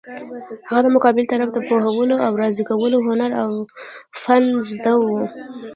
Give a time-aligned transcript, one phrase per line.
[0.69, 3.49] هغه د مقابل طرف د پوهولو او راضي کولو هنر او
[4.21, 5.21] فن زده وو.